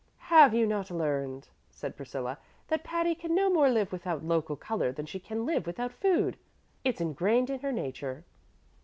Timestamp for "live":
3.69-3.91, 5.45-5.67